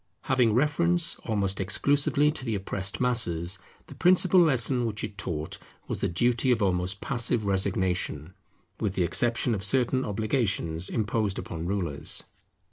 Having 0.23 0.53
reference 0.55 1.13
almost 1.25 1.61
exclusively 1.61 2.31
to 2.31 2.43
the 2.43 2.55
oppressed 2.55 2.99
masses, 2.99 3.59
the 3.85 3.93
principal 3.93 4.39
lesson 4.41 4.83
which 4.87 5.03
it 5.03 5.15
taught 5.15 5.59
was 5.87 5.99
the 5.99 6.07
duty 6.07 6.49
of 6.51 6.59
almost 6.59 7.01
passive 7.01 7.45
resignation, 7.45 8.33
with 8.79 8.95
the 8.95 9.03
exception 9.03 9.53
of 9.53 9.63
certain 9.63 10.03
obligations 10.03 10.89
imposed 10.89 11.37
upon 11.37 11.67
rulers. 11.67 12.23